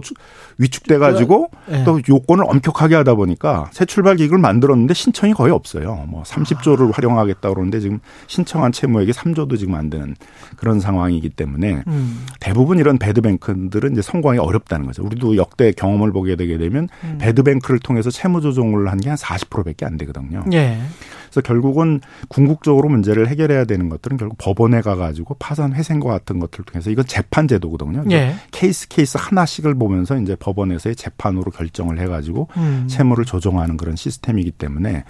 위축돼 0.57 0.97
가지고 0.97 1.49
예. 1.71 1.83
또 1.83 1.99
요건을 2.07 2.45
엄격하게 2.47 2.95
하다 2.95 3.15
보니까 3.15 3.69
새 3.71 3.83
출발 3.85 4.15
기금을 4.15 4.39
만들었는데 4.39 4.93
신청이 4.93 5.33
거의 5.33 5.51
없어요. 5.51 6.05
뭐 6.07 6.23
30조를 6.23 6.80
를 6.81 6.91
활용하겠다 6.91 7.49
그러는데 7.49 7.79
지금 7.79 7.99
신청한 8.27 8.71
채무액이 8.71 9.11
3조도 9.11 9.57
지금 9.59 9.75
안 9.75 9.89
되는 9.89 10.15
그런 10.55 10.79
상황이기 10.79 11.29
때문에 11.29 11.83
음. 11.87 12.25
대부분 12.39 12.79
이런 12.79 12.97
배드뱅크들은 12.97 13.91
이제 13.91 14.01
성공하기 14.01 14.39
어렵다는 14.39 14.85
거죠. 14.87 15.03
우리도 15.03 15.37
역대 15.37 15.71
경험을 15.71 16.11
보게 16.11 16.35
되게 16.35 16.57
되면 16.57 16.87
음. 17.03 17.17
배드뱅크를 17.19 17.79
통해서 17.79 18.09
채무 18.09 18.41
조정을 18.41 18.89
한 18.89 18.97
게 18.99 19.09
한 19.09 19.17
40%밖에 19.17 19.85
안 19.85 19.97
되거든요. 19.97 20.43
예. 20.53 20.79
그래서 21.25 21.41
결국은 21.41 22.01
궁극적으로 22.27 22.89
문제를 22.89 23.27
해결해야 23.29 23.63
되는 23.65 23.87
것들은 23.89 24.17
결국 24.17 24.37
법원에 24.37 24.81
가가지고 24.81 25.35
파산 25.39 25.73
회생과 25.73 26.09
같은 26.09 26.39
것들을 26.39 26.65
통해서 26.65 26.89
이건 26.89 27.05
재판 27.05 27.47
제도거든요. 27.47 28.03
예. 28.11 28.35
케이스 28.51 28.87
케이스 28.89 29.17
하나씩을 29.19 29.75
보면서 29.75 30.17
이제 30.19 30.35
법원에서의 30.35 30.95
재판으로 30.95 31.51
결정을 31.51 31.99
해가지고 31.99 32.47
음. 32.57 32.85
채무를 32.89 33.23
조정하는 33.25 33.77
그런 33.77 33.95
시스템이기 33.95 34.51
때문에 34.51 35.03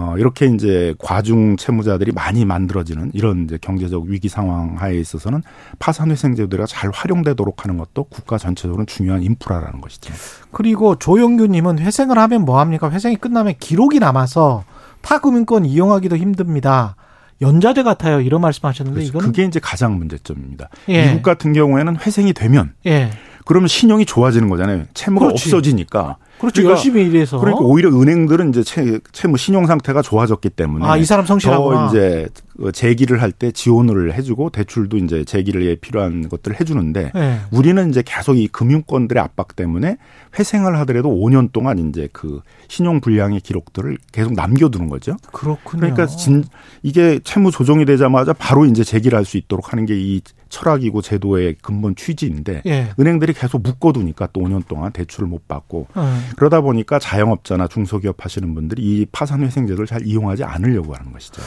어, 0.00 0.14
이렇게 0.16 0.46
이제 0.46 0.94
과중 0.98 1.56
채무자들이 1.56 2.12
많이 2.12 2.44
만들어지는 2.44 3.10
이런 3.14 3.44
이제 3.44 3.58
경제적 3.60 4.04
위기 4.04 4.28
상황 4.28 4.76
하에 4.78 4.94
있어서는 4.96 5.42
파산회생제도가 5.80 6.66
잘 6.66 6.90
활용되도록 6.94 7.64
하는 7.64 7.78
것도 7.78 8.04
국가 8.04 8.38
전체적으로 8.38 8.84
중요한 8.84 9.24
인프라라는 9.24 9.80
것이죠. 9.80 10.14
그리고 10.52 10.96
조영규님은 10.96 11.80
회생을 11.80 12.16
하면 12.16 12.44
뭐 12.44 12.60
합니까? 12.60 12.88
회생이 12.88 13.16
끝나면 13.16 13.54
기록이 13.58 13.98
남아서 13.98 14.62
타금융권 15.00 15.64
이용하기도 15.64 16.16
힘듭니다. 16.16 16.94
연자제 17.40 17.82
같아요. 17.82 18.20
이런 18.20 18.40
말씀하셨는데 18.40 19.00
그렇죠. 19.00 19.10
이거는 19.10 19.26
그게 19.26 19.44
이제 19.44 19.58
가장 19.58 19.98
문제점입니다. 19.98 20.68
예. 20.90 21.08
미국 21.08 21.22
같은 21.22 21.52
경우에는 21.52 21.96
회생이 21.96 22.34
되면 22.34 22.72
예. 22.86 23.10
그러면 23.44 23.66
신용이 23.66 24.06
좋아지는 24.06 24.48
거잖아요. 24.48 24.84
채무가 24.94 25.26
그렇지. 25.26 25.48
없어지니까 25.48 26.18
그렇죠. 26.38 26.62
그러니까, 26.62 26.70
열심히 26.70 27.02
일해서. 27.06 27.38
그러니까 27.38 27.64
오히려 27.64 27.90
은행들은 27.90 28.50
이제 28.50 28.62
채, 28.62 28.98
채무 29.12 29.36
신용 29.36 29.66
상태가 29.66 30.02
좋아졌기 30.02 30.50
때문에 30.50 30.84
아, 30.86 30.96
이 30.96 31.04
사람 31.04 31.26
성실하구나. 31.26 31.88
더 31.88 31.96
이제 31.96 32.28
재기를 32.72 33.22
할 33.22 33.32
때 33.32 33.52
지원을 33.52 34.14
해주고 34.14 34.50
대출도 34.50 34.96
이제 34.96 35.24
재기를 35.24 35.76
필요한 35.76 36.28
것들을 36.28 36.58
해주는데 36.60 37.12
네. 37.14 37.40
우리는 37.52 37.88
이제 37.90 38.02
계속 38.04 38.36
이 38.36 38.48
금융권들의 38.48 39.22
압박 39.22 39.54
때문에 39.54 39.96
회생을 40.38 40.76
하더라도 40.80 41.08
5년 41.10 41.52
동안 41.52 41.78
이제 41.78 42.08
그 42.12 42.40
신용 42.66 43.00
불량의 43.00 43.40
기록들을 43.40 43.98
계속 44.10 44.32
남겨두는 44.32 44.88
거죠. 44.88 45.16
그렇군요. 45.32 45.80
그러니까 45.80 46.06
진, 46.06 46.42
이게 46.82 47.20
채무 47.22 47.50
조정이 47.52 47.84
되자마자 47.84 48.32
바로 48.32 48.64
이제 48.64 48.82
재기를 48.82 49.16
할 49.16 49.24
수 49.24 49.36
있도록 49.36 49.72
하는 49.72 49.84
게 49.86 49.94
이 49.98 50.20
철학이고 50.48 51.02
제도의 51.02 51.56
근본 51.60 51.94
취지인데 51.96 52.62
예. 52.66 52.90
은행들이 52.98 53.32
계속 53.32 53.62
묶어두니까 53.62 54.28
또 54.32 54.40
5년 54.40 54.66
동안 54.66 54.92
대출을 54.92 55.28
못 55.28 55.46
받고 55.48 55.88
예. 55.96 56.00
그러다 56.36 56.60
보니까 56.60 56.98
자영업자나 56.98 57.68
중소기업 57.68 58.24
하시는 58.24 58.54
분들이 58.54 58.82
이 58.82 59.06
파산회생제도를 59.12 59.86
잘 59.86 60.06
이용하지 60.06 60.44
않으려고 60.44 60.94
하는 60.94 61.12
것이죠. 61.12 61.42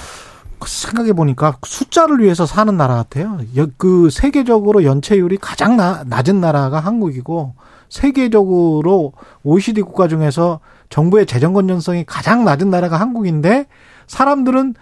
생각해 0.65 1.13
보니까 1.13 1.57
숫자를 1.63 2.19
위해서 2.19 2.45
사는 2.45 2.75
나라 2.77 2.95
같아요. 2.95 3.39
그 3.77 4.09
세계적으로 4.11 4.83
연체율이 4.83 5.37
가장 5.37 5.75
나, 5.75 6.03
낮은 6.05 6.39
나라가 6.39 6.79
한국이고 6.79 7.55
세계적으로 7.89 9.13
OECD 9.43 9.81
국가 9.81 10.07
중에서 10.07 10.59
정부의 10.89 11.25
재정 11.25 11.53
건전성이 11.53 12.03
가장 12.05 12.45
낮은 12.45 12.69
나라가 12.69 12.99
한국인데 12.99 13.65
사람들은 14.07 14.75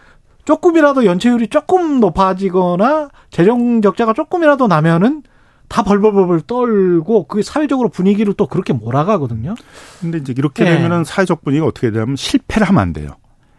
조금이라도 0.49 1.05
연체율이 1.05 1.49
조금 1.49 1.99
높아지거나 1.99 3.09
재정 3.29 3.83
적자가 3.83 4.13
조금이라도 4.13 4.65
나면은 4.65 5.21
다 5.67 5.83
벌벌벌벌 5.83 6.41
떨고 6.47 7.27
그 7.27 7.43
사회적으로 7.43 7.89
분위기를 7.89 8.33
또 8.33 8.47
그렇게 8.47 8.73
몰아가거든요. 8.73 9.53
근데 10.01 10.17
이제 10.17 10.33
이렇게 10.35 10.63
네. 10.63 10.71
되면은 10.71 11.03
사회적 11.03 11.43
분위기가 11.43 11.67
어떻게 11.67 11.91
되냐면 11.91 12.15
실패를 12.15 12.67
하면 12.67 12.81
안 12.81 12.93
돼요. 12.93 13.11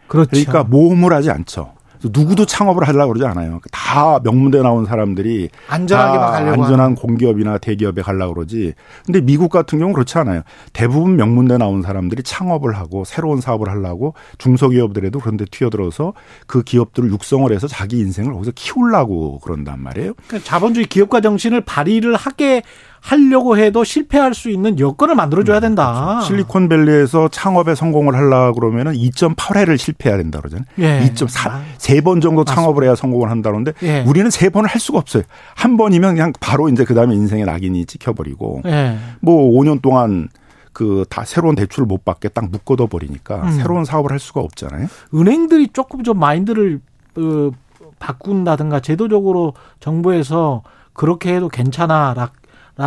그렇죠. 0.07 0.31
그러니까 0.31 0.65
모험을 0.65 1.13
하지 1.13 1.31
않죠. 1.31 1.75
누구도 2.03 2.45
창업을 2.45 2.87
하려고 2.87 3.13
그러지 3.13 3.25
않아요. 3.25 3.59
다 3.71 4.19
명문대 4.23 4.61
나온 4.61 4.85
사람들이 4.85 5.49
안전하게만 5.67 6.31
가려고 6.31 6.63
안전한 6.63 6.79
하는. 6.79 6.95
공기업이나 6.95 7.57
대기업에 7.57 8.01
가려고 8.01 8.33
그러지. 8.33 8.73
근데 9.05 9.21
미국 9.21 9.49
같은 9.49 9.79
경우는 9.79 9.93
그렇지 9.93 10.17
않아요. 10.17 10.41
대부분 10.73 11.15
명문대 11.15 11.57
나온 11.57 11.81
사람들이 11.81 12.23
창업을 12.23 12.75
하고 12.75 13.03
새로운 13.05 13.41
사업을 13.41 13.69
하려고 13.69 14.13
중소기업들에도 14.37 15.19
그런데 15.19 15.45
튀어들어서 15.45 16.13
그 16.47 16.63
기업들을 16.63 17.09
육성을 17.11 17.51
해서 17.51 17.67
자기 17.67 17.99
인생을 17.99 18.33
거기서 18.33 18.51
키우려고 18.55 19.39
그런단 19.39 19.81
말이에요. 19.81 20.13
그러니까 20.27 20.47
자본주의 20.47 20.85
기업가 20.85 21.21
정신을 21.21 21.61
발휘를 21.61 22.15
하게 22.15 22.63
하려고 23.01 23.57
해도 23.57 23.83
실패할 23.83 24.33
수 24.33 24.49
있는 24.49 24.79
여건을 24.79 25.15
만들어줘야 25.15 25.57
음, 25.57 25.61
된다. 25.61 25.91
그렇죠. 25.91 26.27
실리콘밸리에서 26.27 27.27
창업에 27.29 27.73
성공을 27.75 28.15
하려 28.15 28.53
그러면은 28.53 28.93
2.8회를 28.93 29.77
실패해야 29.77 30.17
된다 30.17 30.39
그러잖아요. 30.39 30.65
예. 30.79 31.09
2.4 31.11 31.61
세번 31.79 32.21
정도 32.21 32.45
창업을 32.45 32.83
해야 32.83 32.95
성공을 32.95 33.29
한다 33.29 33.49
그러는데 33.49 33.73
예. 33.81 34.01
우리는 34.07 34.29
세 34.29 34.49
번을 34.49 34.69
할 34.69 34.79
수가 34.79 34.99
없어요. 34.99 35.23
한 35.55 35.77
번이면 35.77 36.13
그냥 36.15 36.31
바로 36.39 36.69
이제 36.69 36.85
그 36.85 36.93
다음에 36.93 37.15
인생의 37.15 37.45
낙인이 37.45 37.85
찍혀버리고 37.85 38.61
예. 38.67 38.97
뭐 39.19 39.49
5년 39.59 39.81
동안 39.81 40.29
그다 40.71 41.25
새로운 41.25 41.55
대출을 41.55 41.85
못 41.87 42.05
받게 42.05 42.29
딱 42.29 42.49
묶어둬 42.49 42.87
버리니까 42.87 43.41
음. 43.43 43.51
새로운 43.51 43.83
사업을 43.83 44.11
할 44.11 44.19
수가 44.19 44.41
없잖아요. 44.41 44.87
은행들이 45.13 45.69
조금 45.73 46.03
좀 46.03 46.19
마인드를 46.19 46.79
어, 47.17 47.51
바꾼다든가 47.99 48.79
제도적으로 48.79 49.53
정부에서 49.79 50.61
그렇게 50.93 51.35
해도 51.35 51.49
괜찮아 51.49 52.13
라 52.13 52.31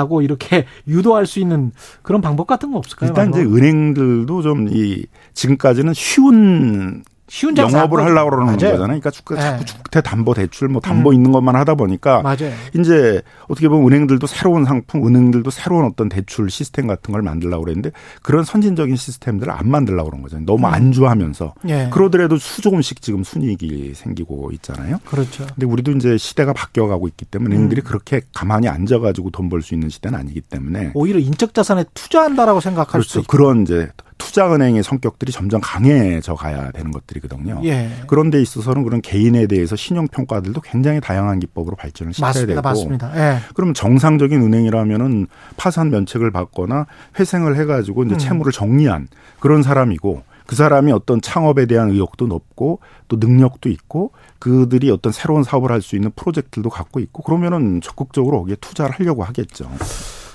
고 0.04 0.20
이렇게 0.22 0.64
유도할 0.88 1.26
수 1.26 1.38
있는 1.38 1.70
그런 2.02 2.20
방법 2.20 2.46
같은 2.48 2.72
거 2.72 2.78
없을까요? 2.78 3.10
일단 3.10 3.30
이제 3.30 3.42
은행들도 3.42 4.42
좀 4.42 4.68
이 4.72 5.06
지금까지는 5.34 5.94
쉬운 5.94 7.04
쉬운 7.28 7.56
영업을 7.56 8.02
하려고 8.04 8.30
그러는 8.30 8.46
맞아요. 8.46 8.56
거잖아요. 8.56 8.78
그러니까 9.00 9.10
자꾸 9.10 9.34
네. 9.34 9.58
주택 9.64 10.02
담보 10.04 10.34
대출 10.34 10.68
뭐 10.68 10.80
담보 10.80 11.10
음. 11.10 11.14
있는 11.14 11.32
것만 11.32 11.56
하다 11.56 11.74
보니까 11.74 12.20
맞아요. 12.22 12.52
이제 12.78 13.22
어떻게 13.48 13.68
보면 13.68 13.86
은행들도 13.90 14.26
새로운 14.26 14.64
상품, 14.66 15.06
은행들도 15.06 15.50
새로운 15.50 15.86
어떤 15.86 16.08
대출 16.10 16.50
시스템 16.50 16.86
같은 16.86 17.12
걸 17.12 17.22
만들려고 17.22 17.64
그랬는데 17.64 17.92
그런 18.22 18.44
선진적인 18.44 18.96
시스템들을 18.96 19.50
안 19.50 19.70
만들려고 19.70 20.10
그런 20.10 20.22
거잖아요. 20.22 20.44
너무 20.44 20.66
음. 20.66 20.74
안주하면서 20.74 21.54
네. 21.62 21.88
그러더라도 21.90 22.36
수 22.36 22.60
조금씩 22.60 23.00
지금 23.00 23.24
순이익이 23.24 23.92
생기고 23.94 24.50
있잖아요. 24.52 24.98
그렇죠. 25.06 25.46
근데 25.46 25.64
우리도 25.66 25.92
이제 25.92 26.18
시대가 26.18 26.52
바뀌어 26.52 26.86
가고 26.88 27.08
있기 27.08 27.24
때문에 27.24 27.54
은행들이 27.56 27.80
음. 27.80 27.84
그렇게 27.84 28.20
가만히 28.34 28.68
앉아 28.68 28.98
가지고 28.98 29.30
돈 29.30 29.48
벌 29.48 29.62
수 29.62 29.72
있는 29.74 29.88
시대는 29.88 30.18
아니기 30.18 30.40
때문에 30.42 30.90
오히려 30.94 31.18
인적 31.18 31.54
자산에 31.54 31.84
투자한다라고 31.94 32.60
생각할 32.60 33.00
그렇죠. 33.00 33.22
그런 33.24 33.62
이제 33.62 33.88
투자은행의 34.24 34.82
성격들이 34.82 35.30
점점 35.32 35.60
강해져 35.62 36.34
가야 36.34 36.70
되는 36.70 36.90
것들이거든요. 36.90 37.60
예. 37.64 37.90
그런 38.06 38.30
데 38.30 38.40
있어서는 38.40 38.82
그런 38.82 39.02
개인에 39.02 39.46
대해서 39.46 39.76
신용 39.76 40.08
평가들도 40.08 40.60
굉장히 40.62 41.00
다양한 41.00 41.40
기법으로 41.40 41.76
발전을 41.76 42.14
시켜야 42.14 42.28
맞습니다. 42.30 42.54
되고. 42.54 42.62
맞습니다. 42.68 43.12
예. 43.16 43.38
그럼 43.54 43.74
정상적인 43.74 44.40
은행이라면은 44.40 45.26
파산 45.56 45.90
면책을 45.90 46.30
받거나 46.30 46.86
회생을 47.18 47.56
해가지고 47.58 48.04
이제 48.04 48.14
음. 48.14 48.18
채무를 48.18 48.50
정리한 48.50 49.08
그런 49.40 49.62
사람이고 49.62 50.22
그 50.46 50.56
사람이 50.56 50.92
어떤 50.92 51.20
창업에 51.20 51.66
대한 51.66 51.90
의욕도 51.90 52.26
높고 52.26 52.80
또 53.08 53.16
능력도 53.16 53.68
있고 53.68 54.12
그들이 54.38 54.90
어떤 54.90 55.12
새로운 55.12 55.42
사업을 55.42 55.70
할 55.70 55.80
수 55.80 55.96
있는 55.96 56.10
프로젝트도 56.16 56.70
갖고 56.70 57.00
있고 57.00 57.22
그러면은 57.22 57.80
적극적으로 57.82 58.40
거기에 58.40 58.56
투자를 58.60 58.94
하려고 58.98 59.22
하겠죠. 59.22 59.70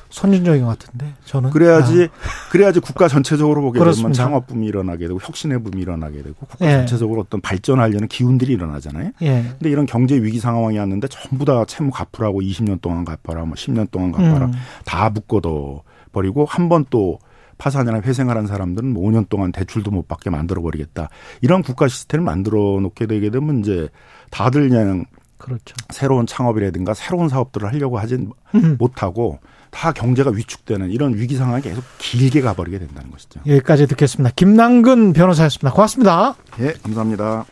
선진적인 0.10 0.63
것 0.63 0.80
같은데 0.80 1.13
저는 1.25 1.51
그래야지 1.51 2.10
아. 2.12 2.50
그래야지 2.51 2.80
국가 2.80 3.08
전체적으로 3.08 3.62
보게 3.62 3.80
그렇습니다. 3.80 4.08
되면 4.08 4.13
창업 4.13 4.48
붐이 4.48 4.66
일어나게 4.68 5.08
되고 5.08 5.20
혁신의 5.22 5.62
붐이 5.63 5.82
일어나게 5.82 6.24
되고 6.24 6.36
국가 6.36 6.66
예. 6.66 6.72
전체적으로 6.72 7.22
어떤 7.22 7.42
발전하려는 7.42 8.08
기운들이 8.08 8.54
일어나잖아요. 8.54 9.12
예. 9.22 9.44
근데 9.44 9.70
이런 9.70 9.86
경제 9.86 10.16
위기 10.16 10.39
상황이 10.39 10.78
왔는데 10.78 11.08
전부 11.10 11.46
다 11.46 11.63
채무 11.66 11.92
갚으라고 11.92 12.42
20년 12.42 12.82
동안 12.82 13.06
갚아라, 13.06 13.46
뭐 13.46 13.54
10년 13.54 13.92
동안 13.92 14.12
갚아라 14.12 14.46
음. 14.48 14.54
다 14.86 15.10
묶어둬 15.10 15.84
버리고 16.12 16.46
한 16.46 16.70
번 16.70 16.86
또 16.89 17.20
파산이나 17.60 18.01
회생을 18.01 18.36
한 18.38 18.48
사람들은 18.48 18.94
5년 18.96 19.12
뭐 19.13 19.25
동안 19.30 19.51
대출도 19.51 19.92
못 19.92 20.08
받게 20.08 20.30
만들어 20.30 20.62
버리겠다. 20.62 21.10
이런 21.42 21.62
국가 21.62 21.88
시스템을 21.88 22.24
만들어 22.25 22.80
놓게 22.82 23.06
되게 23.06 23.30
되면 23.30 23.60
이제 23.60 23.89
다들 24.32 24.70
그냥 24.70 25.06
그렇죠. 25.38 25.75
새로운 25.89 26.25
창업이라든가 26.25 26.94
새로운 26.94 27.30
사업들을 27.30 27.68
하려고 27.72 28.00
하진 28.00 28.32
음. 28.56 28.75
못하고 28.80 29.39
다 29.71 29.91
경제가 29.91 30.31
위축되는 30.31 30.89
이런 30.91 31.15
위기 31.15 31.35
상황이 31.35 31.61
계속 31.61 31.83
길게 31.99 32.41
가버리게 32.41 32.79
된다는 32.79 33.11
것이죠. 33.11 33.39
여기까지 33.45 33.88
듣겠습니다. 33.88 34.33
김남근 34.35 35.13
변호사였습니다. 35.13 35.71
고맙습니다. 35.71 36.35
예, 36.59 36.73
감사합니다. 36.83 37.45